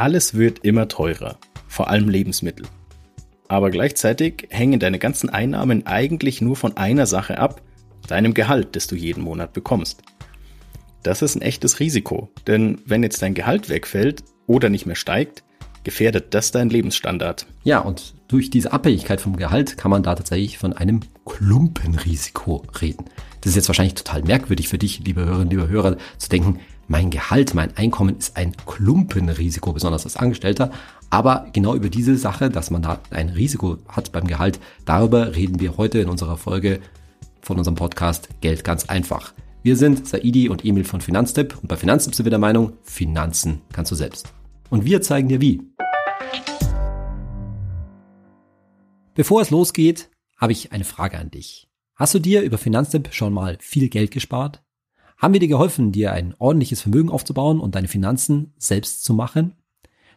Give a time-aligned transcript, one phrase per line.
[0.00, 1.36] Alles wird immer teurer,
[1.68, 2.64] vor allem Lebensmittel.
[3.48, 7.60] Aber gleichzeitig hängen deine ganzen Einnahmen eigentlich nur von einer Sache ab,
[8.08, 10.00] deinem Gehalt, das du jeden Monat bekommst.
[11.02, 15.44] Das ist ein echtes Risiko, denn wenn jetzt dein Gehalt wegfällt oder nicht mehr steigt,
[15.84, 17.46] gefährdet das deinen Lebensstandard.
[17.64, 23.04] Ja, und durch diese Abhängigkeit vom Gehalt kann man da tatsächlich von einem Klumpenrisiko reden.
[23.42, 26.58] Das ist jetzt wahrscheinlich total merkwürdig für dich, liebe Hörerinnen, liebe Hörer, zu denken,
[26.90, 30.72] mein Gehalt, mein Einkommen ist ein Klumpenrisiko, besonders als Angestellter.
[31.08, 35.60] Aber genau über diese Sache, dass man da ein Risiko hat beim Gehalt, darüber reden
[35.60, 36.80] wir heute in unserer Folge
[37.42, 39.32] von unserem Podcast Geld ganz einfach.
[39.62, 43.60] Wir sind Saidi und Emil von Finanztipp und bei Finanztipp sind wir der Meinung, Finanzen
[43.72, 44.32] kannst du selbst.
[44.68, 45.62] Und wir zeigen dir wie.
[49.14, 51.68] Bevor es losgeht, habe ich eine Frage an dich.
[51.94, 54.64] Hast du dir über Finanztipp schon mal viel Geld gespart?
[55.20, 59.52] Haben wir dir geholfen, dir ein ordentliches Vermögen aufzubauen und deine Finanzen selbst zu machen?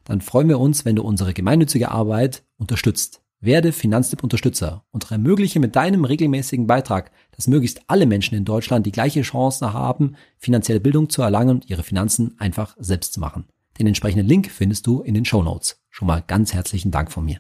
[0.06, 3.22] Dann freuen wir uns, wenn du unsere gemeinnützige Arbeit unterstützt.
[3.42, 8.94] Werde Finanztipp-Unterstützer und ermögliche mit deinem regelmäßigen Beitrag, dass möglichst alle Menschen in Deutschland die
[8.94, 13.44] gleiche Chance haben, finanzielle Bildung zu erlangen und ihre Finanzen einfach selbst zu machen.
[13.80, 15.82] Den entsprechenden Link findest du in den Show Notes.
[15.90, 17.40] Schon mal ganz herzlichen Dank von mir.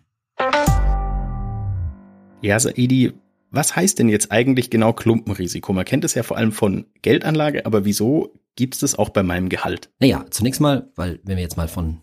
[2.41, 3.13] Ja, Saidi,
[3.53, 5.73] was heißt denn jetzt eigentlich genau Klumpenrisiko?
[5.73, 9.21] Man kennt es ja vor allem von Geldanlage, aber wieso gibt es das auch bei
[9.21, 9.91] meinem Gehalt?
[9.99, 12.01] Naja, zunächst mal, weil wenn wir jetzt mal von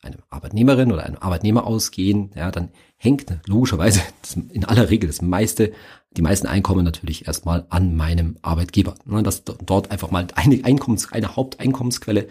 [0.00, 4.00] einer Arbeitnehmerin oder einem Arbeitnehmer ausgehen, ja, dann hängt logischerweise
[4.50, 5.72] in aller Regel das meiste,
[6.16, 8.94] die meisten Einkommen natürlich erstmal an meinem Arbeitgeber.
[9.04, 12.28] Ne, dass dort einfach mal eine Einkommens, eine Haupteinkommensquelle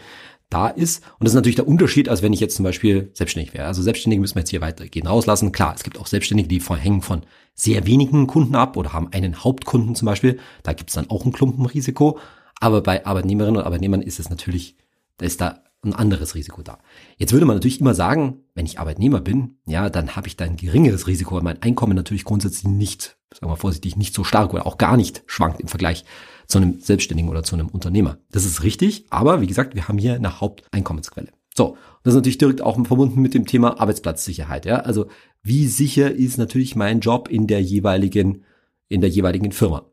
[0.52, 1.03] da ist.
[1.19, 3.66] Und das ist natürlich der Unterschied, als wenn ich jetzt zum Beispiel selbstständig wäre.
[3.66, 5.52] Also Selbstständige müssen wir jetzt hier weitergehen rauslassen.
[5.52, 7.23] Klar, es gibt auch Selbstständige, die hängen von
[7.55, 10.39] sehr wenigen Kunden ab oder haben einen Hauptkunden zum Beispiel.
[10.63, 12.19] Da gibt es dann auch ein Klumpenrisiko.
[12.59, 14.75] Aber bei Arbeitnehmerinnen und Arbeitnehmern ist es natürlich,
[15.17, 16.77] da ist da ein anderes Risiko da.
[17.17, 20.45] Jetzt würde man natürlich immer sagen, wenn ich Arbeitnehmer bin, ja, dann habe ich da
[20.45, 24.53] ein geringeres Risiko, weil mein Einkommen natürlich grundsätzlich nicht, sagen wir vorsichtig, nicht so stark
[24.53, 26.06] oder auch gar nicht schwankt im Vergleich
[26.51, 28.17] zu einem Selbstständigen oder zu einem Unternehmer.
[28.29, 31.29] Das ist richtig, aber wie gesagt, wir haben hier eine Haupteinkommensquelle.
[31.56, 34.66] So, das ist natürlich direkt auch verbunden mit dem Thema Arbeitsplatzsicherheit.
[34.66, 34.78] Ja?
[34.78, 35.07] Also
[35.41, 38.44] wie sicher ist natürlich mein Job in der jeweiligen,
[38.89, 39.85] in der jeweiligen Firma?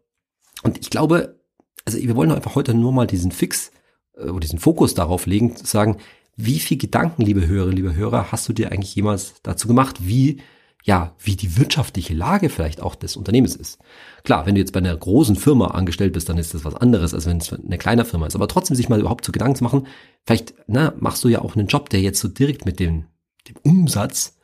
[0.62, 1.40] Und ich glaube,
[1.84, 3.70] also wir wollen einfach heute nur mal diesen Fix
[4.16, 5.98] äh, oder diesen Fokus darauf legen, zu sagen,
[6.36, 10.40] wie viel Gedanken, liebe Hörer, liebe Hörer, hast du dir eigentlich jemals dazu gemacht, wie
[10.84, 13.78] ja, wie die wirtschaftliche Lage vielleicht auch des Unternehmens ist.
[14.24, 17.14] Klar, wenn du jetzt bei einer großen Firma angestellt bist, dann ist das was anderes,
[17.14, 18.36] als wenn es eine kleine Firma ist.
[18.36, 19.86] Aber trotzdem sich mal überhaupt zu Gedanken zu machen,
[20.24, 23.06] vielleicht na, machst du ja auch einen Job, der jetzt so direkt mit dem,
[23.48, 24.38] dem Umsatz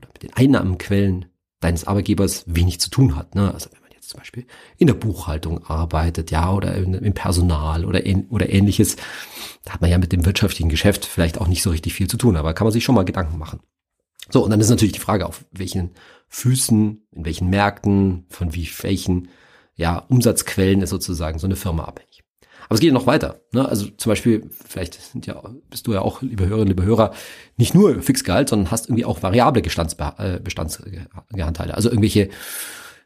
[0.00, 1.26] oder mit den Einnahmenquellen
[1.60, 3.34] deines Arbeitgebers wenig zu tun hat.
[3.34, 3.52] Ne?
[3.52, 4.46] Also wenn man jetzt zum Beispiel
[4.78, 8.96] in der Buchhaltung arbeitet, ja, oder im Personal oder, oder ähnliches,
[9.64, 12.16] da hat man ja mit dem wirtschaftlichen Geschäft vielleicht auch nicht so richtig viel zu
[12.16, 13.60] tun, aber kann man sich schon mal Gedanken machen.
[14.30, 15.90] So, und dann ist natürlich die Frage, auf welchen
[16.28, 19.28] Füßen, in welchen Märkten, von wie welchen
[19.74, 22.24] ja, Umsatzquellen ist sozusagen so eine Firma abhängig.
[22.64, 23.40] Aber es geht noch weiter.
[23.52, 23.68] Ne?
[23.68, 27.12] Also zum Beispiel, vielleicht sind ja, bist du ja auch, liebe Hörerinnen, liebe Hörer,
[27.56, 31.74] nicht nur Fixgehalt, sondern hast irgendwie auch variable äh, Bestandsgeanteile.
[31.74, 32.30] Also irgendwelche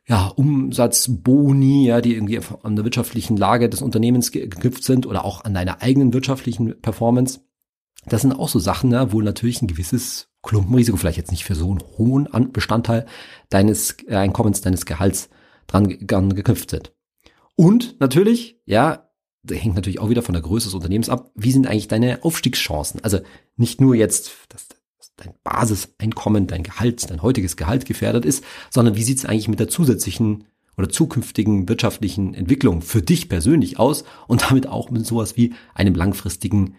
[0.07, 5.45] ja, Umsatzboni, ja, die irgendwie an der wirtschaftlichen Lage des Unternehmens geknüpft sind oder auch
[5.45, 7.41] an deiner eigenen wirtschaftlichen Performance.
[8.07, 11.55] Das sind auch so Sachen, ja, wo natürlich ein gewisses Klumpenrisiko, vielleicht jetzt nicht für
[11.55, 13.07] so einen hohen Bestandteil
[13.51, 15.29] deines äh, Einkommens, deines Gehalts
[15.67, 16.93] dran, geknüpft sind.
[17.57, 19.11] Und natürlich, ja,
[19.49, 21.31] hängt natürlich auch wieder von der Größe des Unternehmens ab.
[21.35, 23.03] Wie sind eigentlich deine Aufstiegschancen?
[23.05, 23.21] Also
[23.57, 24.69] nicht nur jetzt, dass
[25.17, 29.61] dein Basiseinkommen, dein Gehalt, dein heutiges Gehalt gefährdet ist, sondern wie sieht es eigentlich mit
[29.61, 30.45] der zusätzlichen
[30.77, 35.95] oder zukünftigen wirtschaftlichen Entwicklung für dich persönlich aus und damit auch mit sowas wie einem
[35.95, 36.77] langfristigen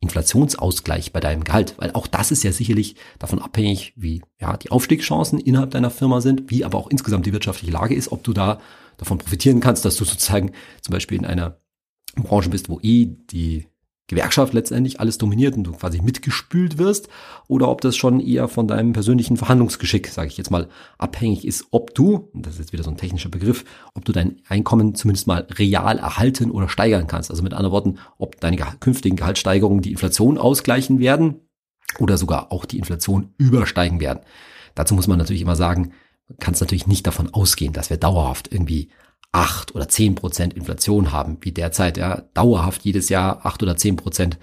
[0.00, 4.70] Inflationsausgleich bei deinem Gehalt, weil auch das ist ja sicherlich davon abhängig, wie ja die
[4.70, 8.32] Aufstiegschancen innerhalb deiner Firma sind, wie aber auch insgesamt die wirtschaftliche Lage ist, ob du
[8.32, 8.60] da
[8.96, 11.60] davon profitieren kannst, dass du sozusagen zum Beispiel in einer
[12.16, 13.66] Branche bist, wo eh die
[14.10, 17.08] Gewerkschaft letztendlich alles dominiert und du quasi mitgespült wirst,
[17.46, 20.68] oder ob das schon eher von deinem persönlichen Verhandlungsgeschick, sage ich jetzt mal,
[20.98, 23.64] abhängig ist, ob du, und das ist jetzt wieder so ein technischer Begriff,
[23.94, 27.30] ob du dein Einkommen zumindest mal real erhalten oder steigern kannst.
[27.30, 31.36] Also mit anderen Worten, ob deine künftigen Gehaltssteigerungen die Inflation ausgleichen werden
[31.98, 34.20] oder sogar auch die Inflation übersteigen werden.
[34.74, 35.92] Dazu muss man natürlich immer sagen,
[36.38, 38.90] kannst natürlich nicht davon ausgehen, dass wir dauerhaft irgendwie
[39.32, 43.96] acht oder zehn Prozent Inflation haben, wie derzeit, ja, dauerhaft jedes Jahr acht oder zehn
[43.96, 44.38] Prozent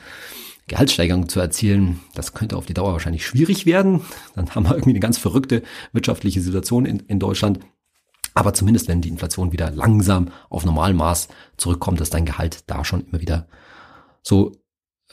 [0.68, 4.02] Gehaltssteigerung zu erzielen, das könnte auf die Dauer wahrscheinlich schwierig werden.
[4.36, 5.64] Dann haben wir irgendwie eine ganz verrückte
[5.94, 7.60] wirtschaftliche Situation in, in Deutschland.
[8.34, 13.08] Aber zumindest, wenn die Inflation wieder langsam auf Normalmaß zurückkommt, dass dein Gehalt da schon
[13.08, 13.48] immer wieder
[14.22, 14.52] so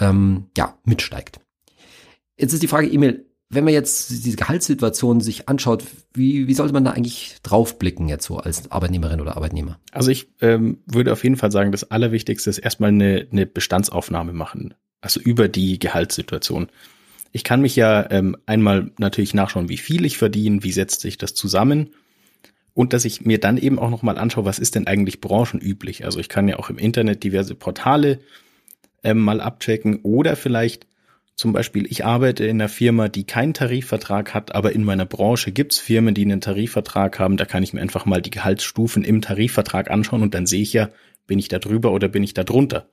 [0.01, 1.41] ähm, ja mitsteigt.
[2.37, 6.73] Jetzt ist die Frage, Emil, wenn man jetzt diese Gehaltssituation sich anschaut, wie, wie sollte
[6.73, 9.79] man da eigentlich draufblicken jetzt so als Arbeitnehmerin oder Arbeitnehmer?
[9.93, 14.33] Also ich ähm, würde auf jeden Fall sagen, das Allerwichtigste ist erstmal eine, eine Bestandsaufnahme
[14.33, 16.69] machen, also über die Gehaltssituation.
[17.33, 21.19] Ich kann mich ja ähm, einmal natürlich nachschauen, wie viel ich verdiene, wie setzt sich
[21.19, 21.91] das zusammen
[22.75, 26.05] und dass ich mir dann eben auch nochmal anschaue, was ist denn eigentlich branchenüblich.
[26.05, 28.19] Also ich kann ja auch im Internet diverse Portale
[29.03, 30.87] ähm, mal abchecken oder vielleicht
[31.37, 35.51] zum Beispiel, ich arbeite in einer Firma, die keinen Tarifvertrag hat, aber in meiner Branche
[35.51, 37.37] gibt's Firmen, die einen Tarifvertrag haben.
[37.37, 40.73] Da kann ich mir einfach mal die Gehaltsstufen im Tarifvertrag anschauen und dann sehe ich
[40.73, 40.91] ja,
[41.27, 42.89] bin ich da drüber oder bin ich da drunter.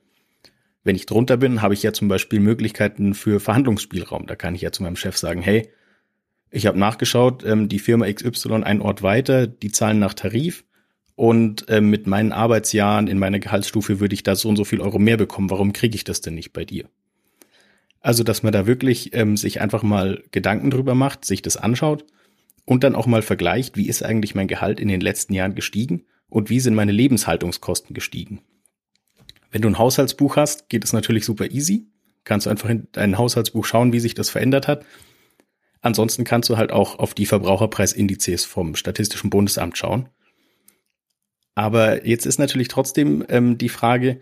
[0.82, 4.26] Wenn ich drunter bin, habe ich ja zum Beispiel Möglichkeiten für Verhandlungsspielraum.
[4.26, 5.68] Da kann ich ja zu meinem Chef sagen, hey,
[6.50, 10.64] ich habe nachgeschaut, ähm, die Firma XY ein Ort weiter, die zahlen nach Tarif
[11.14, 14.80] und ähm, mit meinen Arbeitsjahren in meiner Gehaltsstufe würde ich da so und so viel
[14.80, 15.50] Euro mehr bekommen.
[15.50, 16.88] Warum kriege ich das denn nicht bei dir?
[18.02, 22.04] Also, dass man da wirklich ähm, sich einfach mal Gedanken drüber macht, sich das anschaut
[22.64, 26.04] und dann auch mal vergleicht, wie ist eigentlich mein Gehalt in den letzten Jahren gestiegen
[26.28, 28.40] und wie sind meine Lebenshaltungskosten gestiegen.
[29.50, 31.86] Wenn du ein Haushaltsbuch hast, geht es natürlich super easy.
[32.24, 34.84] Kannst du einfach in dein Haushaltsbuch schauen, wie sich das verändert hat.
[35.80, 40.08] Ansonsten kannst du halt auch auf die Verbraucherpreisindizes vom Statistischen Bundesamt schauen.
[41.54, 44.20] Aber jetzt ist natürlich trotzdem ähm, die Frage,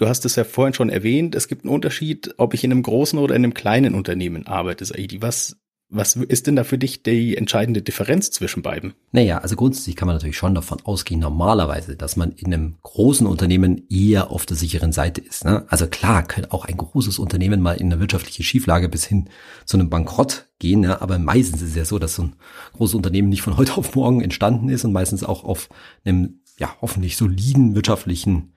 [0.00, 2.82] Du hast es ja vorhin schon erwähnt, es gibt einen Unterschied, ob ich in einem
[2.82, 5.20] großen oder in einem kleinen Unternehmen arbeite, Saidi.
[5.20, 5.58] Was,
[5.90, 8.94] was ist denn da für dich die entscheidende Differenz zwischen beiden?
[9.12, 13.26] Naja, also grundsätzlich kann man natürlich schon davon ausgehen, normalerweise, dass man in einem großen
[13.26, 15.44] Unternehmen eher auf der sicheren Seite ist.
[15.44, 15.66] Ne?
[15.68, 19.28] Also klar, könnte auch ein großes Unternehmen mal in eine wirtschaftliche Schieflage bis hin
[19.66, 21.02] zu einem Bankrott gehen, ne?
[21.02, 22.36] aber meistens ist es ja so, dass so ein
[22.72, 25.68] großes Unternehmen nicht von heute auf morgen entstanden ist und meistens auch auf
[26.06, 28.54] einem ja hoffentlich soliden wirtschaftlichen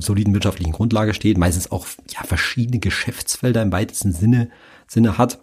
[0.00, 4.50] soliden wirtschaftlichen Grundlage steht, meistens auch ja, verschiedene Geschäftsfelder im weitesten Sinne,
[4.86, 5.38] Sinne hat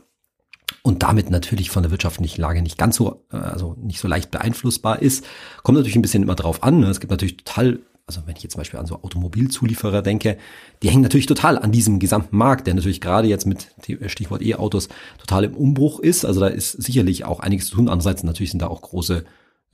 [0.81, 4.31] und damit natürlich von der wirtschaftlichen Lage nicht ganz so, äh, also nicht so leicht
[4.31, 5.25] beeinflussbar ist.
[5.63, 6.80] Kommt natürlich ein bisschen immer drauf an.
[6.80, 6.88] Ne?
[6.88, 10.38] Es gibt natürlich total, also wenn ich jetzt zum Beispiel an so Automobilzulieferer denke,
[10.83, 13.68] die hängen natürlich total an diesem gesamten Markt, der natürlich gerade jetzt mit
[14.07, 14.89] Stichwort E-Autos
[15.19, 16.25] total im Umbruch ist.
[16.25, 17.89] Also da ist sicherlich auch einiges zu tun.
[17.89, 19.24] Andererseits natürlich sind da auch große äh,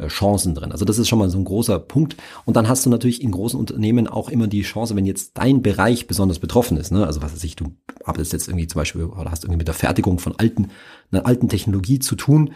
[0.07, 0.71] Chancen drin.
[0.71, 2.17] Also das ist schon mal so ein großer Punkt.
[2.45, 5.61] Und dann hast du natürlich in großen Unternehmen auch immer die Chance, wenn jetzt dein
[5.61, 7.05] Bereich besonders betroffen ist, ne?
[7.05, 9.75] also was weiß ich, du arbeitest jetzt irgendwie zum Beispiel oder hast irgendwie mit der
[9.75, 10.69] Fertigung von alten,
[11.11, 12.53] einer alten Technologie zu tun,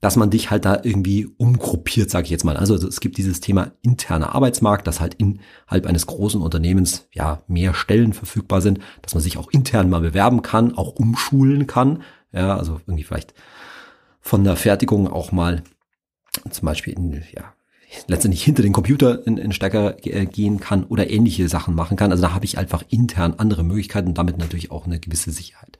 [0.00, 2.56] dass man dich halt da irgendwie umgruppiert, sage ich jetzt mal.
[2.56, 7.74] Also es gibt dieses Thema interner Arbeitsmarkt, dass halt innerhalb eines großen Unternehmens ja mehr
[7.74, 12.02] Stellen verfügbar sind, dass man sich auch intern mal bewerben kann, auch umschulen kann.
[12.32, 13.34] Ja, also irgendwie vielleicht
[14.22, 15.62] von der Fertigung auch mal
[16.50, 17.54] zum Beispiel in, ja,
[18.06, 22.10] letztendlich hinter den Computer in, in stärker äh, gehen kann oder ähnliche Sachen machen kann.
[22.10, 25.78] Also da habe ich einfach intern andere Möglichkeiten und damit natürlich auch eine gewisse Sicherheit.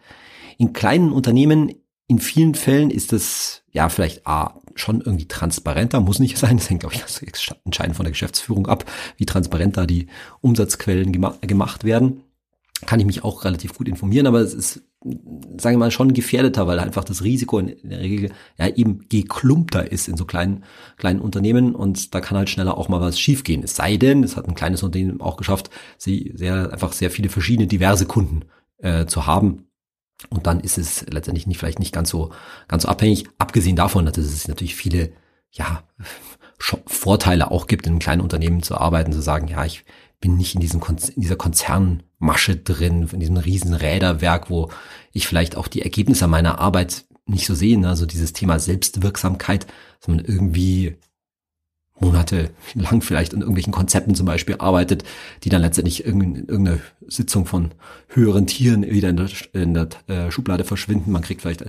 [0.59, 1.73] In kleinen Unternehmen,
[2.07, 6.57] in vielen Fällen ist es ja vielleicht A, schon irgendwie transparenter, muss nicht sein.
[6.57, 7.05] Das hängt, glaube ich,
[7.65, 8.85] entscheidend von der Geschäftsführung ab,
[9.17, 10.09] wie transparent da die
[10.41, 12.25] Umsatzquellen gema gemacht werden
[12.87, 16.67] kann ich mich auch relativ gut informieren, aber es ist, sagen wir mal, schon gefährdeter,
[16.67, 20.65] weil einfach das Risiko in der Regel ja eben geklumpter ist in so kleinen,
[20.99, 23.63] kleinen Unternehmen und da kann halt schneller auch mal was schiefgehen.
[23.63, 27.31] Es sei denn, es hat ein kleines Unternehmen auch geschafft, sie sehr, einfach sehr viele
[27.31, 28.45] verschiedene, diverse Kunden
[28.79, 29.67] äh, zu haben.
[30.29, 32.31] Und dann ist es letztendlich nicht, vielleicht nicht ganz so,
[32.69, 33.27] ganz so abhängig.
[33.39, 35.13] Abgesehen davon, dass es natürlich viele,
[35.51, 35.83] ja,
[36.59, 39.87] Vorteile auch gibt, in einem kleinen Unternehmen zu arbeiten, zu sagen, ja, ich
[40.21, 41.37] bin nicht in, diesem in dieser
[42.21, 44.71] Konzernmasche drin, in diesem riesen Räderwerk, wo
[45.13, 47.79] ich vielleicht auch die Ergebnisse meiner Arbeit nicht so sehe.
[47.79, 47.89] Ne?
[47.89, 49.67] Also dieses Thema Selbstwirksamkeit,
[49.99, 50.97] dass man irgendwie
[51.99, 55.05] Monate lang vielleicht an irgendwelchen Konzepten zum Beispiel arbeitet,
[55.45, 57.73] die dann letztendlich in irgendeiner Sitzung von
[58.09, 61.13] höheren Tieren wieder in der, in der äh, Schublade verschwinden.
[61.13, 61.65] Man kriegt vielleicht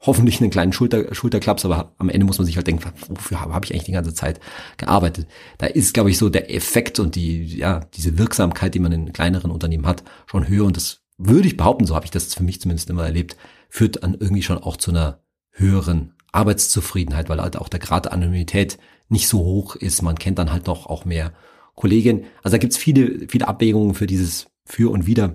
[0.00, 3.64] hoffentlich einen kleinen Schulter, Schulterklaps, aber am Ende muss man sich halt denken, wofür habe
[3.64, 4.40] ich eigentlich die ganze Zeit
[4.78, 5.26] gearbeitet?
[5.58, 9.12] Da ist, glaube ich, so der Effekt und die, ja, diese Wirksamkeit, die man in
[9.12, 10.64] kleineren Unternehmen hat, schon höher.
[10.64, 13.36] Und das würde ich behaupten, so habe ich das für mich zumindest immer erlebt,
[13.68, 18.12] führt dann irgendwie schon auch zu einer höheren Arbeitszufriedenheit, weil halt auch der Grad der
[18.12, 18.78] Anonymität
[19.08, 20.00] nicht so hoch ist.
[20.00, 21.34] Man kennt dann halt doch auch mehr
[21.74, 22.24] Kolleginnen.
[22.42, 25.34] Also da gibt's viele, viele Abwägungen für dieses Für und Wider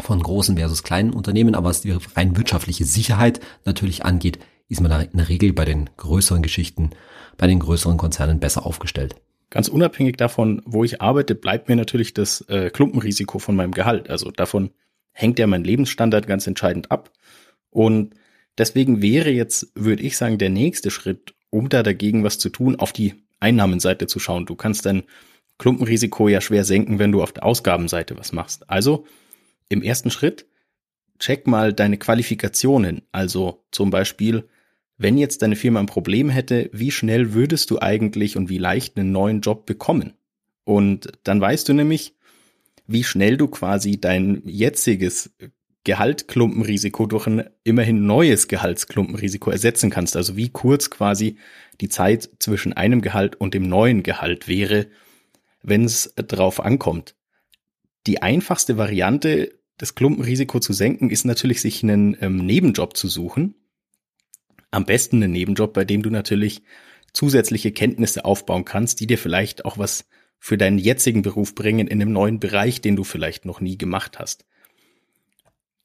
[0.00, 4.90] von großen versus kleinen Unternehmen, aber was die rein wirtschaftliche Sicherheit natürlich angeht, ist man
[4.90, 6.90] da in der Regel bei den größeren Geschichten,
[7.36, 9.16] bei den größeren Konzernen besser aufgestellt.
[9.50, 14.08] Ganz unabhängig davon, wo ich arbeite, bleibt mir natürlich das äh, Klumpenrisiko von meinem Gehalt.
[14.08, 14.70] Also davon
[15.12, 17.10] hängt ja mein Lebensstandard ganz entscheidend ab.
[17.68, 18.14] Und
[18.56, 22.76] deswegen wäre jetzt, würde ich sagen, der nächste Schritt, um da dagegen was zu tun,
[22.76, 24.46] auf die Einnahmenseite zu schauen.
[24.46, 25.02] Du kannst dein
[25.58, 28.70] Klumpenrisiko ja schwer senken, wenn du auf der Ausgabenseite was machst.
[28.70, 29.04] Also
[29.72, 30.46] im ersten Schritt
[31.18, 33.02] check mal deine Qualifikationen.
[33.12, 34.48] Also zum Beispiel,
[34.98, 38.98] wenn jetzt deine Firma ein Problem hätte, wie schnell würdest du eigentlich und wie leicht
[38.98, 40.14] einen neuen Job bekommen?
[40.64, 42.14] Und dann weißt du nämlich,
[42.86, 45.30] wie schnell du quasi dein jetziges
[45.84, 50.16] Gehaltklumpenrisiko durch ein immerhin neues Gehaltsklumpenrisiko ersetzen kannst.
[50.16, 51.38] Also wie kurz quasi
[51.80, 54.86] die Zeit zwischen einem Gehalt und dem neuen Gehalt wäre,
[55.62, 57.16] wenn es drauf ankommt.
[58.06, 63.56] Die einfachste Variante, das Klumpenrisiko zu senken, ist natürlich, sich einen ähm, Nebenjob zu suchen.
[64.70, 66.62] Am besten einen Nebenjob, bei dem du natürlich
[67.12, 70.04] zusätzliche Kenntnisse aufbauen kannst, die dir vielleicht auch was
[70.38, 74.20] für deinen jetzigen Beruf bringen in einem neuen Bereich, den du vielleicht noch nie gemacht
[74.20, 74.44] hast.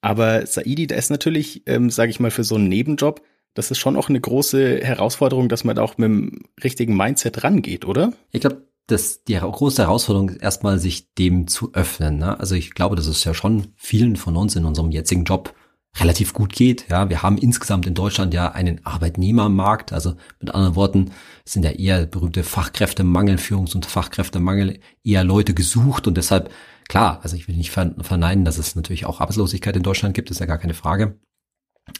[0.01, 3.23] Aber Saidi, da ist natürlich, ähm, sage ich mal, für so einen Nebenjob,
[3.55, 7.43] das ist schon auch eine große Herausforderung, dass man da auch mit dem richtigen Mindset
[7.43, 8.13] rangeht, oder?
[8.31, 12.17] Ich glaube, dass die große Herausforderung ist erstmal, sich dem zu öffnen.
[12.17, 12.39] Ne?
[12.39, 15.53] Also ich glaube, dass es ja schon vielen von uns in unserem jetzigen Job
[15.99, 16.89] relativ gut geht.
[16.89, 19.93] Ja, wir haben insgesamt in Deutschland ja einen Arbeitnehmermarkt.
[19.93, 21.11] Also mit anderen Worten
[21.43, 26.51] sind ja eher berühmte Fachkräftemangel, Führungs- und Fachkräftemangel eher Leute gesucht und deshalb
[26.87, 30.39] Klar, also ich will nicht verneinen, dass es natürlich auch Arbeitslosigkeit in Deutschland gibt, ist
[30.39, 31.19] ja gar keine Frage.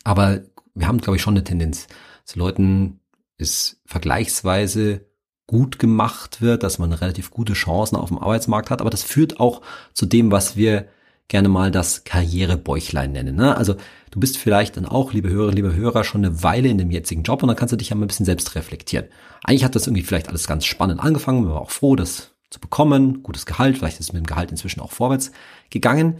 [0.04, 0.44] Aber
[0.76, 1.88] wir haben, glaube ich, schon eine Tendenz,
[2.26, 3.02] dass Leuten
[3.38, 5.07] es vergleichsweise
[5.48, 8.82] gut gemacht wird, dass man relativ gute Chancen auf dem Arbeitsmarkt hat.
[8.82, 9.62] Aber das führt auch
[9.94, 10.88] zu dem, was wir
[11.30, 13.36] gerne mal das Karrierebäuchlein nennen.
[13.36, 13.58] Ne?
[13.58, 13.76] Also
[14.12, 17.24] du bist vielleicht dann auch, liebe Hörer, liebe Hörer, schon eine Weile in dem jetzigen
[17.24, 19.08] Job und dann kannst du dich ja mal ein bisschen selbst reflektieren.
[19.44, 21.44] Eigentlich hat das irgendwie vielleicht alles ganz spannend angefangen.
[21.44, 24.80] Wir waren auch froh, dass zu bekommen, gutes Gehalt, vielleicht ist mit dem Gehalt inzwischen
[24.80, 25.32] auch vorwärts
[25.70, 26.18] gegangen.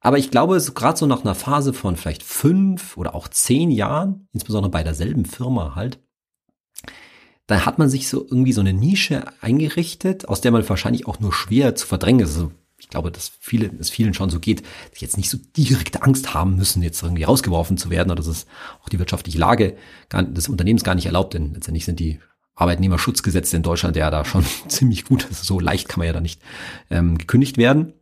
[0.00, 3.70] Aber ich glaube, so gerade so nach einer Phase von vielleicht fünf oder auch zehn
[3.70, 6.00] Jahren, insbesondere bei derselben Firma halt,
[7.50, 11.18] da hat man sich so irgendwie so eine Nische eingerichtet, aus der man wahrscheinlich auch
[11.18, 12.36] nur schwer zu verdrängen ist.
[12.36, 16.02] Also ich glaube, dass viele, es vielen schon so geht, dass jetzt nicht so direkte
[16.02, 18.46] Angst haben müssen, jetzt irgendwie rausgeworfen zu werden oder dass es
[18.80, 19.76] auch die wirtschaftliche Lage
[20.12, 22.20] des Unternehmens gar nicht erlaubt, denn letztendlich sind die
[22.54, 25.26] Arbeitnehmerschutzgesetz in Deutschland ja da schon ziemlich gut.
[25.28, 26.40] Also so leicht kann man ja da nicht
[26.88, 27.94] ähm, gekündigt werden.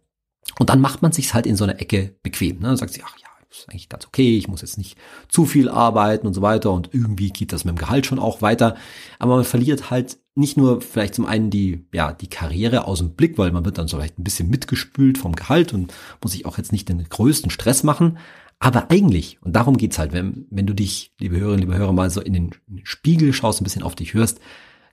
[0.59, 2.59] Und dann macht man sich halt in so einer Ecke bequem.
[2.59, 2.69] Ne?
[2.69, 5.69] Dann sagt sie, ach ja, ist eigentlich ganz okay, ich muss jetzt nicht zu viel
[5.69, 8.77] arbeiten und so weiter und irgendwie geht das mit dem Gehalt schon auch weiter.
[9.19, 13.15] Aber man verliert halt nicht nur vielleicht zum einen die, ja, die Karriere aus dem
[13.15, 16.47] Blick, weil man wird dann so vielleicht ein bisschen mitgespült vom Gehalt und muss sich
[16.47, 18.19] auch jetzt nicht den größten Stress machen,
[18.61, 22.11] aber eigentlich, und darum geht's halt, wenn, wenn du dich, liebe Hörerinnen, liebe Hörer, mal
[22.11, 22.51] so in den
[22.83, 24.41] Spiegel schaust, ein bisschen auf dich hörst,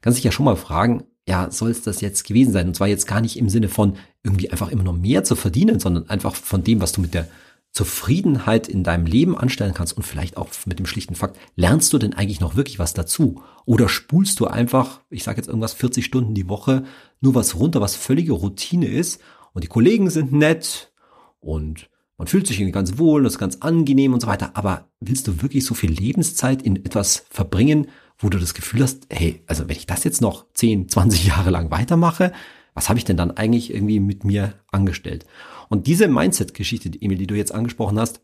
[0.02, 2.68] kannst dich ja schon mal fragen, ja, soll es das jetzt gewesen sein?
[2.68, 5.80] Und zwar jetzt gar nicht im Sinne von irgendwie einfach immer noch mehr zu verdienen,
[5.80, 7.28] sondern einfach von dem, was du mit der
[7.76, 11.98] Zufriedenheit in deinem Leben anstellen kannst und vielleicht auch mit dem schlichten Fakt, lernst du
[11.98, 13.44] denn eigentlich noch wirklich was dazu?
[13.66, 16.86] Oder spulst du einfach, ich sage jetzt irgendwas, 40 Stunden die Woche,
[17.20, 19.20] nur was runter, was völlige Routine ist
[19.52, 20.94] und die Kollegen sind nett
[21.42, 24.52] und man fühlt sich irgendwie ganz wohl, das ist ganz angenehm und so weiter.
[24.54, 29.06] Aber willst du wirklich so viel Lebenszeit in etwas verbringen, wo du das Gefühl hast,
[29.10, 32.32] hey, also wenn ich das jetzt noch 10, 20 Jahre lang weitermache,
[32.74, 35.26] was habe ich denn dann eigentlich irgendwie mit mir angestellt?
[35.70, 38.22] Und diese Mindset-Geschichte, Emil, die du jetzt angesprochen hast,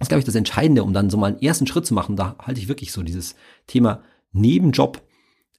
[0.00, 2.16] ist, glaube ich, das Entscheidende, um dann so mal einen ersten Schritt zu machen.
[2.16, 3.34] Da halte ich wirklich so dieses
[3.66, 5.02] Thema Nebenjob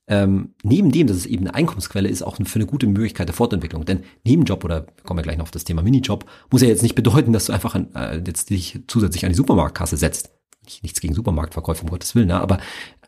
[0.08, 3.36] ähm, neben dem, dass es eben eine Einkommensquelle ist, auch für eine gute Möglichkeit der
[3.36, 3.86] Fortentwicklung.
[3.86, 6.96] Denn Nebenjob oder kommen wir gleich noch auf das Thema Minijob, muss ja jetzt nicht
[6.96, 10.32] bedeuten, dass du einfach an, äh, jetzt dich zusätzlich an die Supermarktkasse setzt.
[10.82, 12.40] Nichts gegen Supermarktverkäufe, um Gottes Willen, ne?
[12.40, 12.58] aber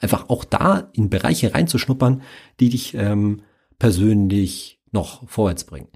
[0.02, 2.22] einfach auch da in Bereiche reinzuschnuppern,
[2.60, 3.44] die dich ähm,
[3.80, 5.88] persönlich noch vorwärts bringen.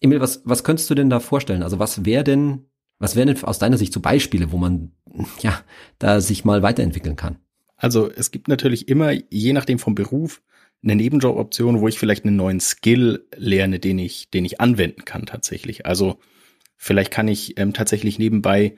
[0.00, 1.62] Emil, was, was könntest du denn da vorstellen?
[1.62, 2.66] Also was wäre denn,
[2.98, 4.92] was wären denn aus deiner Sicht so Beispiele, wo man
[5.40, 5.60] ja
[5.98, 7.38] da sich mal weiterentwickeln kann?
[7.76, 10.42] Also es gibt natürlich immer, je nachdem vom Beruf,
[10.82, 15.26] eine Nebenjoboption, wo ich vielleicht einen neuen Skill lerne, den ich, den ich anwenden kann
[15.26, 15.84] tatsächlich.
[15.84, 16.18] Also
[16.76, 18.76] vielleicht kann ich ähm, tatsächlich nebenbei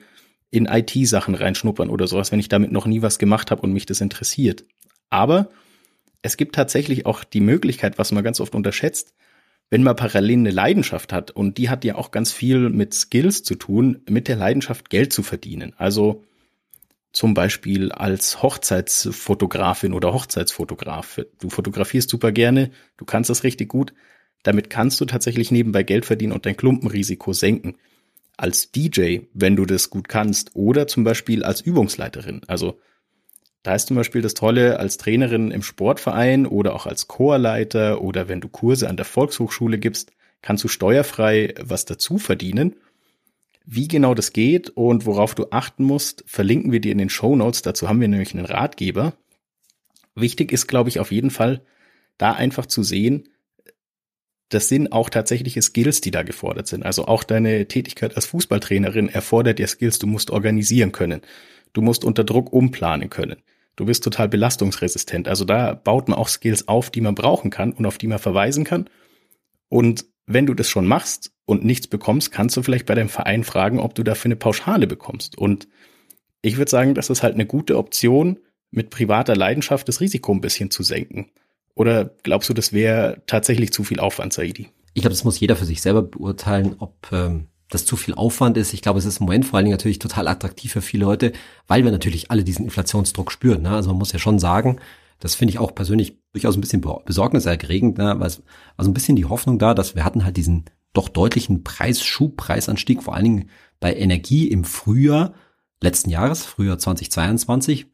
[0.51, 3.85] in IT-Sachen reinschnuppern oder sowas, wenn ich damit noch nie was gemacht habe und mich
[3.85, 4.65] das interessiert.
[5.09, 5.49] Aber
[6.21, 9.13] es gibt tatsächlich auch die Möglichkeit, was man ganz oft unterschätzt,
[9.69, 13.43] wenn man parallel eine Leidenschaft hat und die hat ja auch ganz viel mit Skills
[13.43, 15.73] zu tun, mit der Leidenschaft Geld zu verdienen.
[15.77, 16.23] Also
[17.11, 21.21] zum Beispiel als Hochzeitsfotografin oder Hochzeitsfotograf.
[21.39, 23.93] Du fotografierst super gerne, du kannst das richtig gut.
[24.41, 27.77] Damit kannst du tatsächlich nebenbei Geld verdienen und dein Klumpenrisiko senken.
[28.35, 32.41] Als DJ, wenn du das gut kannst, oder zum Beispiel als Übungsleiterin.
[32.47, 32.79] Also
[33.63, 38.27] da ist zum Beispiel das Tolle als Trainerin im Sportverein oder auch als Chorleiter oder
[38.27, 42.75] wenn du Kurse an der Volkshochschule gibst, kannst du steuerfrei was dazu verdienen
[43.65, 47.35] wie genau das geht und worauf du achten musst, verlinken wir dir in den Show
[47.35, 47.61] Notes.
[47.61, 49.13] Dazu haben wir nämlich einen Ratgeber.
[50.15, 51.61] Wichtig ist, glaube ich, auf jeden Fall,
[52.17, 53.29] da einfach zu sehen,
[54.49, 56.83] das sind auch tatsächliche Skills, die da gefordert sind.
[56.83, 59.97] Also auch deine Tätigkeit als Fußballtrainerin erfordert dir Skills.
[59.97, 61.21] Du musst organisieren können.
[61.71, 63.37] Du musst unter Druck umplanen können.
[63.75, 65.27] Du bist total belastungsresistent.
[65.27, 68.19] Also da baut man auch Skills auf, die man brauchen kann und auf die man
[68.19, 68.89] verweisen kann.
[69.69, 73.43] Und wenn du das schon machst und nichts bekommst, kannst du vielleicht bei deinem Verein
[73.43, 75.37] fragen, ob du dafür eine Pauschale bekommst.
[75.37, 75.67] Und
[76.41, 78.39] ich würde sagen, das ist halt eine gute Option,
[78.69, 81.31] mit privater Leidenschaft das Risiko ein bisschen zu senken.
[81.75, 84.69] Oder glaubst du, das wäre tatsächlich zu viel Aufwand, Saidi?
[84.93, 88.57] Ich glaube, das muss jeder für sich selber beurteilen, ob ähm, das zu viel Aufwand
[88.57, 88.73] ist.
[88.73, 91.33] Ich glaube, es ist im Moment vor allen Dingen natürlich total attraktiv für viele Leute,
[91.67, 93.63] weil wir natürlich alle diesen Inflationsdruck spüren.
[93.63, 93.71] Ne?
[93.71, 94.79] Also man muss ja schon sagen,
[95.19, 98.19] das finde ich auch persönlich durchaus ein bisschen besorgniserregend, ne?
[98.19, 98.41] also
[98.77, 103.15] ein bisschen die Hoffnung da, dass wir hatten halt diesen doch deutlichen Preisschub, Preisanstieg, vor
[103.15, 103.49] allen Dingen
[103.79, 105.33] bei Energie im Frühjahr
[105.81, 107.87] letzten Jahres, Frühjahr 2022,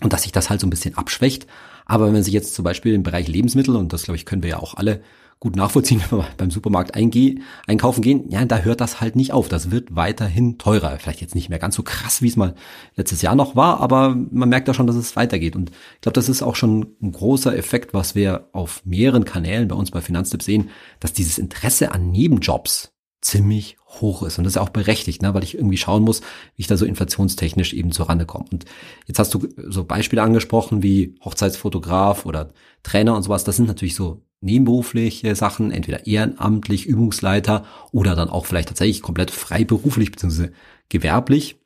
[0.00, 1.46] und dass sich das halt so ein bisschen abschwächt.
[1.86, 4.42] Aber wenn man sich jetzt zum Beispiel im Bereich Lebensmittel, und das glaube ich können
[4.42, 5.02] wir ja auch alle
[5.40, 9.32] gut nachvollziehen, wenn wir beim Supermarkt eingeh, einkaufen gehen, ja, da hört das halt nicht
[9.32, 9.48] auf.
[9.48, 10.98] Das wird weiterhin teurer.
[10.98, 12.54] Vielleicht jetzt nicht mehr ganz so krass, wie es mal
[12.96, 15.56] letztes Jahr noch war, aber man merkt da schon, dass es weitergeht.
[15.56, 19.68] Und ich glaube, das ist auch schon ein großer Effekt, was wir auf mehreren Kanälen
[19.68, 24.38] bei uns bei Finanztipp sehen, dass dieses Interesse an Nebenjobs ziemlich hoch ist.
[24.38, 25.34] Und das ist auch berechtigt, ne?
[25.34, 28.44] weil ich irgendwie schauen muss, wie ich da so inflationstechnisch eben zurande komme.
[28.52, 28.66] Und
[29.06, 33.44] jetzt hast du so Beispiele angesprochen wie Hochzeitsfotograf oder Trainer und sowas.
[33.44, 39.30] Das sind natürlich so nebenberufliche Sachen, entweder ehrenamtlich, Übungsleiter oder dann auch vielleicht tatsächlich komplett
[39.30, 40.50] freiberuflich bzw.
[40.88, 41.56] gewerblich.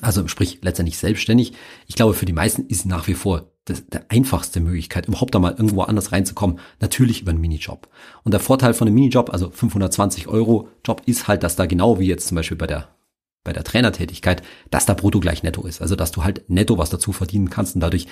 [0.00, 1.52] Also sprich letztendlich selbstständig.
[1.86, 5.38] Ich glaube, für die meisten ist nach wie vor das, der einfachste Möglichkeit, überhaupt da
[5.38, 7.88] mal irgendwo anders reinzukommen, natürlich über einen Minijob.
[8.24, 11.98] Und der Vorteil von einem Minijob, also 520 Euro Job, ist halt, dass da genau
[11.98, 12.88] wie jetzt zum Beispiel bei der
[13.44, 15.82] bei der Trainertätigkeit, dass da brutto gleich netto ist.
[15.82, 18.06] Also dass du halt netto was dazu verdienen kannst und dadurch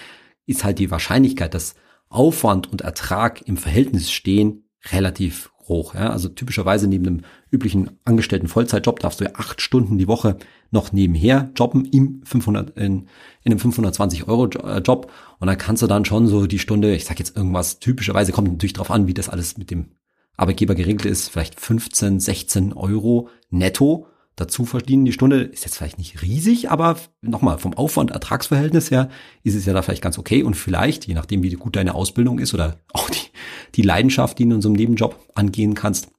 [0.47, 1.77] ist halt die Wahrscheinlichkeit, dass
[2.11, 5.95] Aufwand und Ertrag im Verhältnis stehen, relativ hoch.
[5.95, 6.11] Ja?
[6.11, 10.37] Also typischerweise neben einem üblichen angestellten Vollzeitjob darfst du ja acht Stunden die Woche
[10.71, 13.09] noch nebenher jobben im 500, in,
[13.43, 16.95] in einem 520 Euro äh, Job und dann kannst du dann schon so die Stunde,
[16.95, 19.93] ich sag jetzt irgendwas, typischerweise kommt natürlich drauf an, wie das alles mit dem
[20.37, 24.07] Arbeitgeber geregelt ist, vielleicht 15, 16 Euro netto
[24.41, 25.05] dazu verdienen.
[25.05, 29.11] Die Stunde ist jetzt vielleicht nicht riesig, aber nochmal vom Aufwand-Ertragsverhältnis her
[29.43, 32.39] ist es ja da vielleicht ganz okay und vielleicht, je nachdem wie gut deine Ausbildung
[32.39, 33.29] ist oder auch die,
[33.75, 36.11] die Leidenschaft, die du in so einem Nebenjob angehen kannst,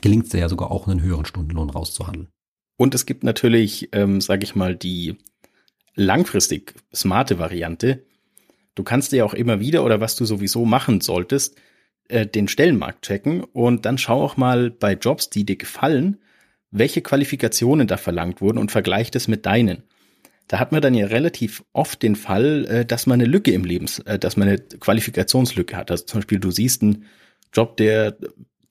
[0.00, 2.28] gelingt es dir ja sogar auch einen höheren Stundenlohn rauszuhandeln.
[2.76, 5.16] Und es gibt natürlich, ähm, sage ich mal, die
[5.94, 8.04] langfristig smarte Variante.
[8.74, 11.56] Du kannst dir auch immer wieder oder was du sowieso machen solltest,
[12.08, 16.18] äh, den Stellenmarkt checken und dann schau auch mal bei Jobs, die dir gefallen,
[16.70, 19.82] welche Qualifikationen da verlangt wurden und vergleich das mit deinen.
[20.48, 23.64] Da hat man dann ja relativ oft den Fall, äh, dass man eine Lücke im
[23.64, 25.90] Lebens, äh, dass man eine Qualifikationslücke hat.
[25.90, 27.06] Also zum Beispiel, du siehst einen
[27.52, 28.16] Job, der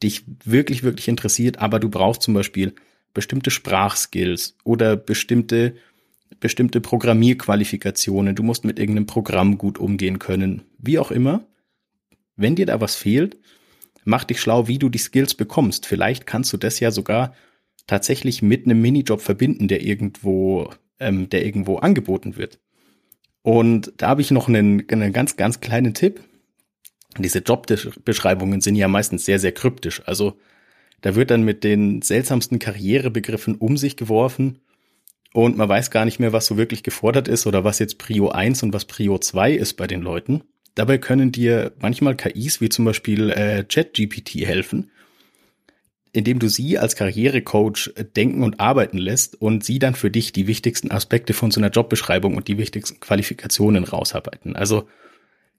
[0.02, 2.76] dich wirklich, wirklich interessiert, aber du brauchst zum Beispiel
[3.14, 5.76] bestimmte Sprachskills oder bestimmte,
[6.40, 8.36] bestimmte Programmierqualifikationen.
[8.36, 10.64] Du musst mit irgendeinem Programm gut umgehen können.
[10.78, 11.46] Wie auch immer.
[12.36, 13.38] Wenn dir da was fehlt,
[14.04, 15.86] mach dich schlau, wie du die Skills bekommst.
[15.86, 17.34] Vielleicht kannst du das ja sogar
[17.88, 20.70] tatsächlich mit einem Minijob verbinden, der irgendwo,
[21.00, 22.60] ähm, der irgendwo angeboten wird.
[23.42, 26.22] Und da habe ich noch einen, einen ganz, ganz kleinen Tipp.
[27.18, 30.02] Diese Jobbeschreibungen sind ja meistens sehr, sehr kryptisch.
[30.06, 30.38] Also
[31.02, 34.60] da wird dann mit den seltsamsten Karrierebegriffen um sich geworfen
[35.36, 38.30] und man weiß gar nicht mehr, was so wirklich gefordert ist oder was jetzt Prio
[38.30, 40.44] 1 und was Prio 2 ist bei den Leuten.
[40.76, 44.92] Dabei können dir manchmal KIs wie zum Beispiel äh, ChatGPT helfen,
[46.16, 50.48] indem du sie als Karrierecoach denken und arbeiten lässt und sie dann für dich die
[50.48, 54.56] wichtigsten Aspekte von so einer Jobbeschreibung und die wichtigsten Qualifikationen rausarbeiten.
[54.56, 54.88] Also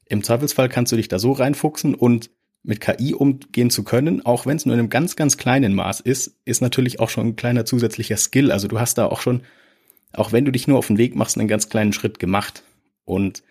[0.07, 2.31] im Zweifelsfall kannst du dich da so reinfuchsen und
[2.63, 6.01] mit KI umgehen zu können, auch wenn es nur in einem ganz, ganz kleinen Maß
[6.01, 8.51] ist, ist natürlich auch schon ein kleiner zusätzlicher Skill.
[8.51, 9.43] Also du hast da auch schon,
[10.15, 12.63] auch wenn du dich nur auf den Weg machst, einen ganz kleinen Schritt gemacht.
[13.05, 13.43] Und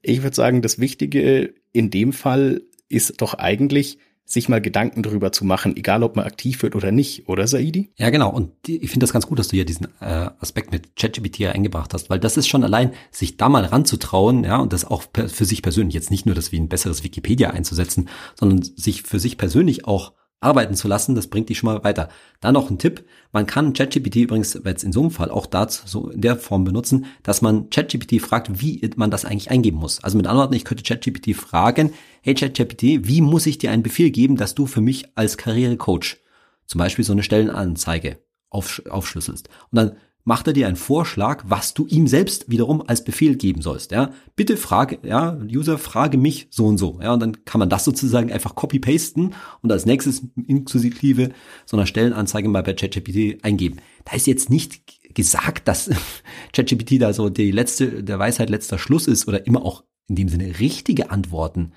[0.00, 5.32] ich würde sagen, das Wichtige in dem Fall ist doch eigentlich, sich mal Gedanken darüber
[5.32, 7.90] zu machen, egal ob man aktiv wird oder nicht, oder Saidi?
[7.96, 8.30] Ja, genau.
[8.30, 11.94] Und ich finde das ganz gut, dass du hier diesen äh, Aspekt mit ChatGPT eingebracht
[11.94, 15.44] hast, weil das ist schon allein, sich da mal ranzutrauen, ja, und das auch für
[15.46, 19.38] sich persönlich, jetzt nicht nur das wie ein besseres Wikipedia einzusetzen, sondern sich für sich
[19.38, 22.08] persönlich auch arbeiten zu lassen, das bringt dich schon mal weiter.
[22.40, 25.82] Dann noch ein Tipp, man kann ChatGPT übrigens jetzt in so einem Fall auch dazu
[25.86, 30.02] so in der Form benutzen, dass man ChatGPT fragt, wie man das eigentlich eingeben muss.
[30.02, 33.82] Also mit anderen Worten, ich könnte ChatGPT fragen, hey ChatGPT, wie muss ich dir einen
[33.82, 36.18] Befehl geben, dass du für mich als Karrierecoach
[36.66, 38.18] zum Beispiel so eine Stellenanzeige
[38.50, 39.48] aufsch aufschlüsselst?
[39.70, 39.96] Und dann
[40.28, 43.92] macht er dir einen Vorschlag, was du ihm selbst wiederum als Befehl geben sollst.
[43.92, 47.00] Ja, bitte frage, ja, User, frage mich so und so.
[47.02, 51.30] Ja, und dann kann man das sozusagen einfach copy-pasten und als nächstes inklusive
[51.64, 53.78] so einer Stellenanzeige mal bei ChatGPT eingeben.
[54.04, 54.82] Da ist jetzt nicht
[55.14, 55.88] gesagt, dass
[56.52, 60.28] ChatGPT da so die letzte, der Weisheit letzter Schluss ist oder immer auch in dem
[60.28, 61.72] Sinne richtige Antworten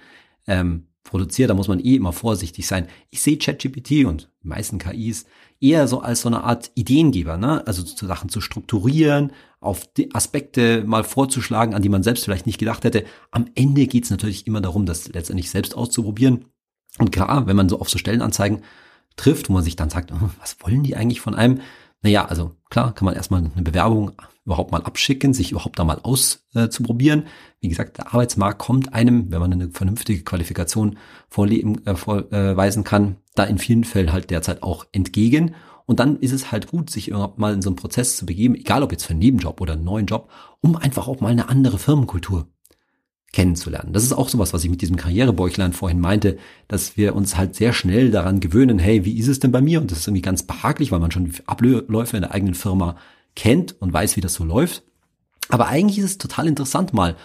[0.46, 2.88] ähm, produziert, da muss man eh immer vorsichtig sein.
[3.10, 5.26] Ich sehe ChatGPT und die meisten KIs
[5.60, 7.66] eher so als so eine Art Ideengeber, ne?
[7.68, 12.58] also zu Sachen zu strukturieren, auf Aspekte mal vorzuschlagen, an die man selbst vielleicht nicht
[12.58, 13.06] gedacht hätte.
[13.30, 16.46] Am Ende geht es natürlich immer darum, das letztendlich selbst auszuprobieren.
[16.98, 18.62] Und klar, wenn man so auf so Stellenanzeigen
[19.16, 21.62] trifft, wo man sich dann sagt, oh, was wollen die eigentlich von einem?
[22.02, 24.14] Naja, also klar, kann man erstmal eine Bewerbung
[24.52, 27.22] überhaupt mal abschicken, sich überhaupt da mal auszuprobieren.
[27.22, 27.26] Äh,
[27.62, 30.98] Wie gesagt, der Arbeitsmarkt kommt einem, wenn man eine vernünftige Qualifikation
[31.30, 35.56] vorleben, äh, vorweisen kann, da in vielen Fällen halt derzeit auch entgegen.
[35.86, 38.84] Und dann ist es halt gut, sich mal in so einen Prozess zu begeben, egal
[38.84, 41.80] ob jetzt für einen Nebenjob oder einen neuen Job, um einfach auch mal eine andere
[41.80, 42.48] Firmenkultur
[43.32, 43.94] kennenzulernen.
[43.94, 46.38] Das ist auch sowas, was ich mit diesem Karrierebäuchlein vorhin meinte,
[46.68, 49.80] dass wir uns halt sehr schnell daran gewöhnen, hey, wie ist es denn bei mir?
[49.80, 52.98] Und das ist irgendwie ganz behaglich, weil man schon Abläufe in der eigenen Firma
[53.36, 54.84] kennt und weiß, wie das so läuft.
[55.50, 57.15] Aber eigentlich ist es total interessant, mal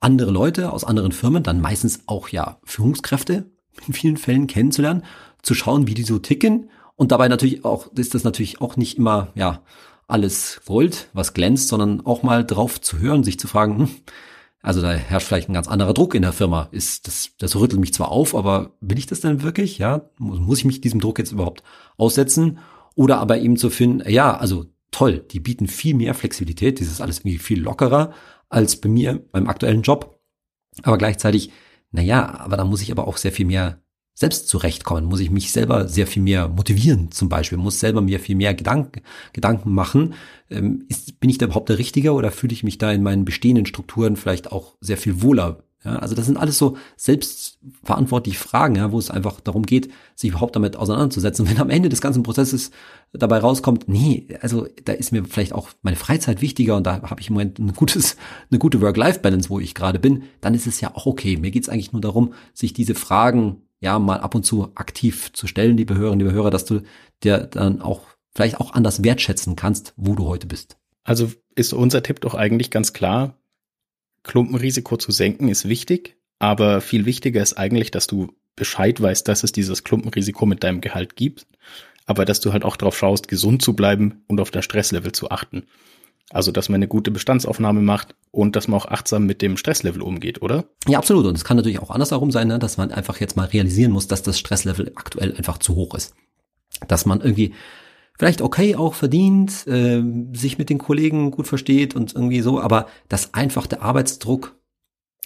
[0.00, 3.50] andere Leute aus anderen Firmen, dann meistens auch ja Führungskräfte
[3.86, 5.04] in vielen Fällen kennenzulernen,
[5.42, 8.98] zu schauen, wie die so ticken und dabei natürlich auch, ist das natürlich auch nicht
[8.98, 9.62] immer, ja,
[10.06, 13.88] alles Gold, was glänzt, sondern auch mal drauf zu hören, sich zu fragen, hm,
[14.62, 16.68] also da herrscht vielleicht ein ganz anderer Druck in der Firma.
[16.70, 19.76] Ist das, das rüttelt mich zwar auf, aber will ich das denn wirklich?
[19.76, 21.62] Ja, muss ich mich diesem Druck jetzt überhaupt
[21.98, 22.58] aussetzen?
[22.94, 24.64] Oder aber eben zu finden, ja, also
[24.94, 28.12] toll, die bieten viel mehr Flexibilität, das ist alles irgendwie viel lockerer
[28.48, 30.20] als bei mir beim aktuellen Job.
[30.82, 31.50] Aber gleichzeitig,
[31.90, 33.82] naja, aber da muss ich aber auch sehr viel mehr
[34.16, 38.20] selbst zurechtkommen, muss ich mich selber sehr viel mehr motivieren zum Beispiel, muss selber mir
[38.20, 39.02] viel mehr Gedanken,
[39.32, 40.14] Gedanken machen.
[40.48, 43.24] Ähm, ist, bin ich da überhaupt der Richtige oder fühle ich mich da in meinen
[43.24, 45.64] bestehenden Strukturen vielleicht auch sehr viel wohler?
[45.84, 50.30] Ja, also das sind alles so selbstverantwortliche Fragen, ja, wo es einfach darum geht, sich
[50.30, 51.44] überhaupt damit auseinanderzusetzen.
[51.44, 52.70] Und wenn am Ende des ganzen Prozesses
[53.12, 57.20] dabei rauskommt, nee, also da ist mir vielleicht auch meine Freizeit wichtiger und da habe
[57.20, 58.16] ich im Moment ein gutes,
[58.50, 61.36] eine gute Work-Life-Balance, wo ich gerade bin, dann ist es ja auch okay.
[61.36, 65.32] Mir geht es eigentlich nur darum, sich diese Fragen ja mal ab und zu aktiv
[65.34, 66.80] zu stellen, liebe Hörerinnen, liebe Hörer, dass du
[67.22, 68.00] dir dann auch
[68.34, 70.78] vielleicht auch anders wertschätzen kannst, wo du heute bist.
[71.04, 73.36] Also ist unser Tipp doch eigentlich ganz klar,
[74.24, 79.44] Klumpenrisiko zu senken ist wichtig, aber viel wichtiger ist eigentlich, dass du Bescheid weißt, dass
[79.44, 81.46] es dieses Klumpenrisiko mit deinem Gehalt gibt,
[82.06, 85.30] aber dass du halt auch darauf schaust, gesund zu bleiben und auf das Stresslevel zu
[85.30, 85.64] achten.
[86.30, 90.02] Also, dass man eine gute Bestandsaufnahme macht und dass man auch achtsam mit dem Stresslevel
[90.02, 90.64] umgeht, oder?
[90.88, 91.26] Ja, absolut.
[91.26, 92.58] Und es kann natürlich auch andersherum sein, ne?
[92.58, 96.14] dass man einfach jetzt mal realisieren muss, dass das Stresslevel aktuell einfach zu hoch ist.
[96.88, 97.52] Dass man irgendwie
[98.18, 102.86] vielleicht okay auch verdient, äh, sich mit den Kollegen gut versteht und irgendwie so, aber
[103.08, 104.56] dass einfach der Arbeitsdruck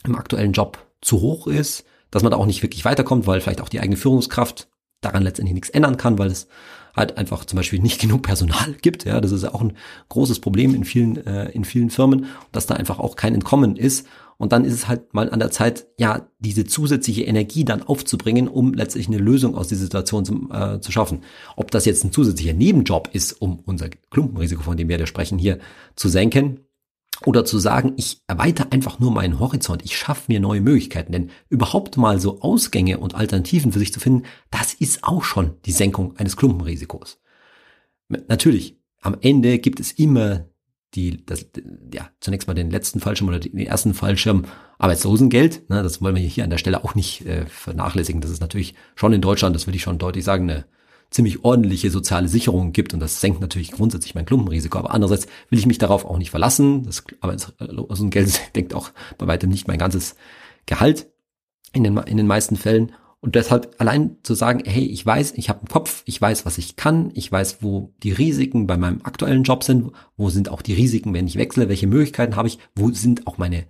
[0.05, 3.61] im aktuellen Job zu hoch ist, dass man da auch nicht wirklich weiterkommt, weil vielleicht
[3.61, 4.69] auch die eigene Führungskraft
[5.01, 6.49] daran letztendlich nichts ändern kann, weil es
[6.99, 9.05] halt einfach zum Beispiel nicht genug Personal gibt.
[9.05, 9.75] Ja, das ist ja auch ein
[10.09, 14.07] großes Problem in vielen, äh, in vielen Firmen, dass da einfach auch kein Entkommen ist.
[14.39, 18.47] Und dann ist es halt mal an der Zeit, ja, diese zusätzliche Energie dann aufzubringen,
[18.47, 21.23] um letztlich eine Lösung aus dieser Situation zu, äh, zu schaffen.
[21.57, 25.39] Ob das jetzt ein zusätzlicher Nebenjob ist, um unser Klumpenrisiko, von dem wir da sprechen,
[25.39, 25.59] hier
[25.97, 26.61] zu senken,
[27.27, 31.31] oder zu sagen, ich erweitere einfach nur meinen Horizont, ich schaffe mir neue Möglichkeiten, denn
[31.49, 35.73] überhaupt mal so Ausgänge und Alternativen für sich zu finden, das ist auch schon die
[35.73, 37.21] Senkung eines Klumpenrisikos.
[38.09, 40.47] Natürlich, am Ende gibt es immer
[40.95, 41.47] die, das,
[41.93, 44.47] ja, zunächst mal den letzten Fallschirm oder den ersten Fallschirm
[44.79, 45.69] Arbeitslosengeld.
[45.69, 48.21] Ne, das wollen wir hier an der Stelle auch nicht äh, vernachlässigen.
[48.21, 50.65] Das ist natürlich schon in Deutschland, das will ich schon deutlich sagen, eine
[51.11, 54.79] ziemlich ordentliche soziale Sicherung gibt und das senkt natürlich grundsätzlich mein Klumpenrisiko.
[54.79, 56.85] Aber andererseits will ich mich darauf auch nicht verlassen.
[56.85, 60.17] Das Arbeitslosengeld denkt auch bei weitem nicht mein ganzes
[60.67, 61.07] Gehalt
[61.73, 62.93] in den, in den meisten Fällen.
[63.21, 66.57] Und deshalb allein zu sagen, hey, ich weiß, ich habe einen Kopf, ich weiß, was
[66.57, 70.63] ich kann, ich weiß, wo die Risiken bei meinem aktuellen Job sind, wo sind auch
[70.63, 73.65] die Risiken, wenn ich wechsle, welche Möglichkeiten habe ich, wo sind auch meine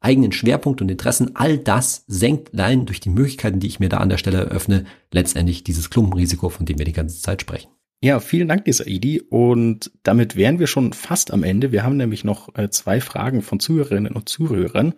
[0.00, 3.98] eigenen Schwerpunkt und Interessen, all das senkt allein durch die Möglichkeiten, die ich mir da
[3.98, 7.68] an der Stelle eröffne, letztendlich dieses Klumpenrisiko, von dem wir die ganze Zeit sprechen.
[8.02, 9.20] Ja, vielen Dank, Idi.
[9.20, 11.70] Und damit wären wir schon fast am Ende.
[11.70, 14.94] Wir haben nämlich noch äh, zwei Fragen von Zuhörerinnen und Zuhörern.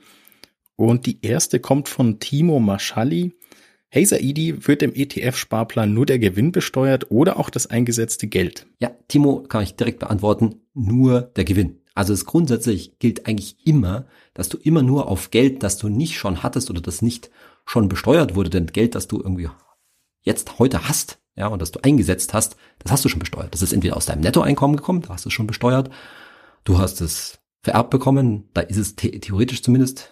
[0.77, 3.33] Und die erste kommt von Timo Maschalli.
[3.88, 8.67] Hey Saidi, wird im ETF-Sparplan nur der Gewinn besteuert oder auch das eingesetzte Geld?
[8.79, 10.61] Ja, Timo kann ich direkt beantworten.
[10.73, 11.82] Nur der Gewinn.
[11.95, 16.17] Also es grundsätzlich gilt eigentlich immer, dass du immer nur auf Geld, das du nicht
[16.17, 17.31] schon hattest oder das nicht
[17.67, 19.49] schon besteuert wurde, denn Geld, das du irgendwie
[20.23, 23.53] jetzt heute hast, ja, und das du eingesetzt hast, das hast du schon besteuert.
[23.55, 25.91] Das ist entweder aus deinem Nettoeinkommen gekommen, da hast du es schon besteuert.
[26.65, 30.11] Du hast es vererbt bekommen, da ist es the theoretisch zumindest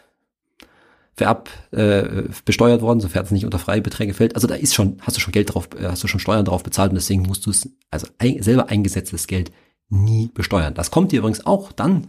[1.14, 4.35] vererbt äh, besteuert worden, sofern es nicht unter Freibeträge fällt.
[4.37, 6.62] Also da ist schon, hast du schon Geld drauf, äh, hast du schon Steuern drauf
[6.62, 9.53] bezahlt und deswegen musst du es, also ein, selber eingesetztes Geld
[9.90, 10.74] nie besteuern.
[10.74, 12.07] Das kommt dir übrigens auch dann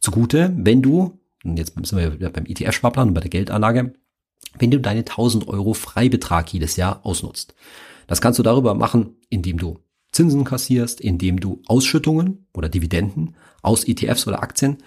[0.00, 3.94] zugute, wenn du, und jetzt sind wir wieder beim ETF-Sparplan und bei der Geldanlage,
[4.58, 7.54] wenn du deine 1000 Euro Freibetrag jedes Jahr ausnutzt.
[8.06, 9.78] Das kannst du darüber machen, indem du
[10.12, 14.78] Zinsen kassierst, indem du Ausschüttungen oder Dividenden aus ETFs oder Aktien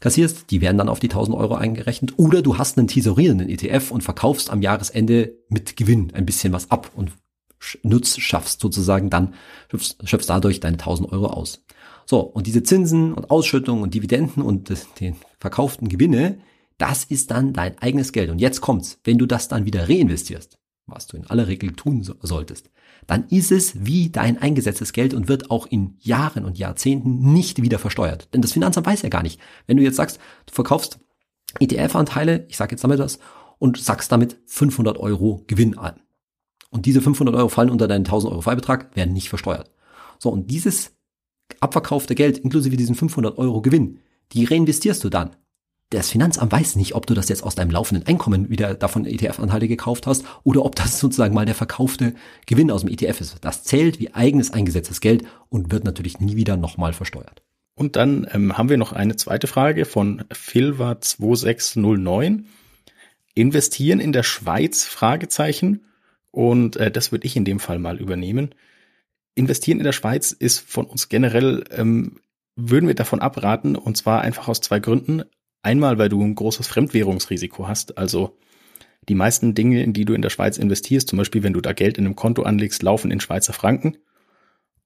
[0.00, 2.18] kassierst, die werden dann auf die 1000 Euro eingerechnet.
[2.18, 6.70] Oder du hast einen tesorierenden ETF und verkaufst am Jahresende mit Gewinn ein bisschen was
[6.70, 7.12] ab und
[7.82, 9.34] nutzt, schaffst sozusagen dann,
[9.70, 11.64] schöpfst dadurch deine 1000 Euro aus.
[12.06, 16.38] So, und diese Zinsen und Ausschüttungen und Dividenden und den verkauften Gewinne,
[16.78, 18.30] das ist dann dein eigenes Geld.
[18.30, 22.04] Und jetzt kommt's, wenn du das dann wieder reinvestierst, was du in aller Regel tun
[22.04, 22.70] so solltest,
[23.08, 27.60] dann ist es wie dein eingesetztes Geld und wird auch in Jahren und Jahrzehnten nicht
[27.60, 28.32] wieder versteuert.
[28.32, 29.40] Denn das Finanzamt weiß ja gar nicht.
[29.66, 31.00] Wenn du jetzt sagst, du verkaufst
[31.58, 33.18] ETF-Anteile, ich sage jetzt damit das,
[33.58, 36.00] und sagst damit 500 Euro Gewinn an.
[36.70, 39.70] Und diese 500 Euro fallen unter deinen 1000 Euro Freibetrag, werden nicht versteuert.
[40.18, 40.95] So, und dieses
[41.60, 44.00] abverkaufte Geld inklusive diesen 500 Euro Gewinn,
[44.32, 45.36] die reinvestierst du dann
[45.90, 49.68] das Finanzamt weiß nicht, ob du das jetzt aus deinem laufenden Einkommen wieder davon ETF-Anteile
[49.68, 52.14] gekauft hast oder ob das sozusagen mal der verkaufte
[52.46, 53.36] Gewinn aus dem ETF ist.
[53.42, 57.42] Das zählt wie eigenes eingesetztes Geld und wird natürlich nie wieder nochmal versteuert.
[57.76, 62.44] Und dann ähm, haben wir noch eine zweite Frage von Filva2609.
[63.34, 64.84] Investieren in der Schweiz?
[64.84, 65.84] Fragezeichen.
[66.32, 68.54] Und äh, das würde ich in dem Fall mal übernehmen.
[69.36, 72.20] Investieren in der Schweiz ist von uns generell, ähm,
[72.56, 75.22] würden wir davon abraten, und zwar einfach aus zwei Gründen.
[75.62, 77.98] Einmal, weil du ein großes Fremdwährungsrisiko hast.
[77.98, 78.38] Also
[79.08, 81.74] die meisten Dinge, in die du in der Schweiz investierst, zum Beispiel wenn du da
[81.74, 83.98] Geld in einem Konto anlegst, laufen in Schweizer Franken.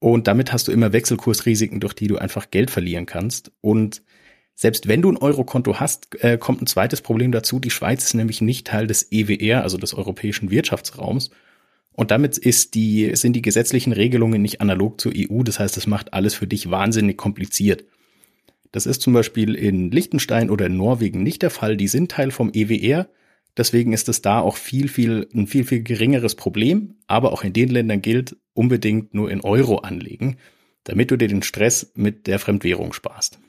[0.00, 3.52] Und damit hast du immer Wechselkursrisiken, durch die du einfach Geld verlieren kannst.
[3.60, 4.02] Und
[4.56, 7.60] selbst wenn du ein Eurokonto hast, äh, kommt ein zweites Problem dazu.
[7.60, 11.30] Die Schweiz ist nämlich nicht Teil des EWR, also des Europäischen Wirtschaftsraums.
[11.94, 15.42] Und damit ist die, sind die gesetzlichen Regelungen nicht analog zur EU.
[15.42, 17.84] Das heißt, es macht alles für dich wahnsinnig kompliziert.
[18.72, 21.76] Das ist zum Beispiel in Liechtenstein oder in Norwegen nicht der Fall.
[21.76, 23.08] Die sind Teil vom EWR.
[23.56, 26.94] Deswegen ist es da auch viel, viel, ein viel, viel geringeres Problem.
[27.06, 30.36] Aber auch in den Ländern gilt, unbedingt nur in Euro anlegen,
[30.84, 33.40] damit du dir den Stress mit der Fremdwährung sparst.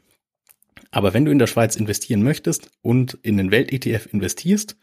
[0.89, 4.75] Aber wenn du in der Schweiz investieren möchtest und in den Welt-ETF investierst,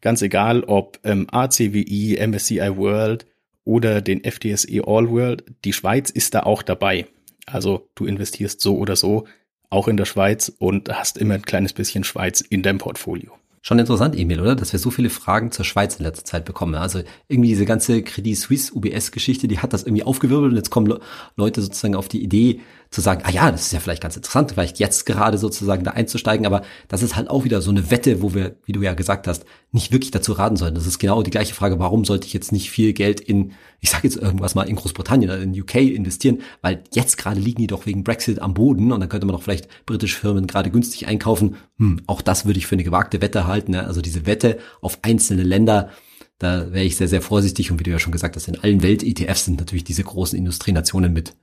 [0.00, 3.26] ganz egal ob ähm, ACWI, MSCI World
[3.64, 7.06] oder den FTSE All World, die Schweiz ist da auch dabei.
[7.46, 9.26] Also du investierst so oder so
[9.70, 13.32] auch in der Schweiz und hast immer ein kleines bisschen Schweiz in deinem Portfolio.
[13.60, 14.54] Schon interessant, Emil, oder?
[14.54, 16.74] Dass wir so viele Fragen zur Schweiz in letzter Zeit bekommen.
[16.76, 20.98] Also irgendwie diese ganze Credit Suisse UBS-Geschichte, die hat das irgendwie aufgewirbelt und jetzt kommen
[21.36, 24.52] Leute sozusagen auf die Idee, zu sagen, ah ja, das ist ja vielleicht ganz interessant,
[24.52, 28.22] vielleicht jetzt gerade sozusagen da einzusteigen, aber das ist halt auch wieder so eine Wette,
[28.22, 30.74] wo wir, wie du ja gesagt hast, nicht wirklich dazu raten sollen.
[30.74, 33.90] Das ist genau die gleiche Frage, warum sollte ich jetzt nicht viel Geld in, ich
[33.90, 37.66] sage jetzt irgendwas mal in Großbritannien oder in UK investieren, weil jetzt gerade liegen die
[37.66, 41.06] doch wegen Brexit am Boden und dann könnte man doch vielleicht britische Firmen gerade günstig
[41.06, 41.56] einkaufen.
[41.78, 43.72] Hm, auch das würde ich für eine gewagte Wette halten.
[43.72, 43.86] Ne?
[43.86, 45.90] Also diese Wette auf einzelne Länder,
[46.38, 48.82] da wäre ich sehr, sehr vorsichtig und wie du ja schon gesagt hast, in allen
[48.82, 51.34] Welt-ETFs sind natürlich diese großen Industrienationen mit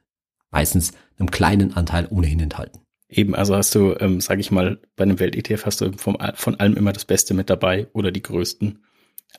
[0.51, 2.79] meistens einem kleinen Anteil ohnehin enthalten.
[3.09, 6.55] Eben, also hast du, ähm, sage ich mal, bei einem Welt-ETF hast du vom, von
[6.59, 8.79] allem immer das Beste mit dabei oder die größten.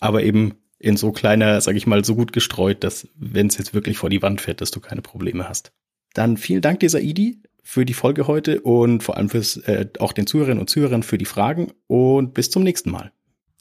[0.01, 3.75] Aber eben in so kleiner, sage ich mal, so gut gestreut, dass wenn es jetzt
[3.75, 5.73] wirklich vor die Wand fährt, dass du keine Probleme hast.
[6.15, 10.13] Dann vielen Dank dieser Idi für die Folge heute und vor allem fürs äh, auch
[10.13, 13.13] den Zuhörerinnen und Zuhörern für die Fragen und bis zum nächsten Mal.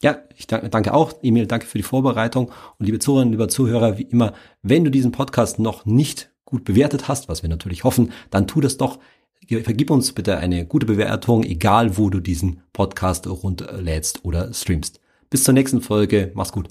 [0.02, 4.04] Ja, ich danke auch, Emil, danke für die Vorbereitung und liebe Zuhörerinnen, lieber Zuhörer, wie
[4.04, 8.48] immer, wenn du diesen Podcast noch nicht gut bewertet hast, was wir natürlich hoffen, dann
[8.48, 9.00] tu das doch.
[9.48, 15.00] Vergib uns bitte eine gute Bewertung, egal wo du diesen Podcast runterlädst oder streamst.
[15.30, 16.32] Bis zur nächsten Folge.
[16.34, 16.70] Mach's gut.